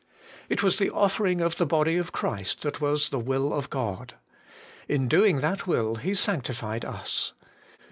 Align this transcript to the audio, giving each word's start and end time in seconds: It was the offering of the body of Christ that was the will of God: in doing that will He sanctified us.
It 0.49 0.63
was 0.63 0.79
the 0.79 0.89
offering 0.89 1.41
of 1.41 1.57
the 1.57 1.65
body 1.67 1.95
of 1.97 2.11
Christ 2.11 2.63
that 2.63 2.81
was 2.81 3.11
the 3.11 3.19
will 3.19 3.53
of 3.53 3.69
God: 3.69 4.15
in 4.87 5.07
doing 5.07 5.41
that 5.41 5.67
will 5.67 5.97
He 5.97 6.15
sanctified 6.15 6.83
us. 6.83 7.33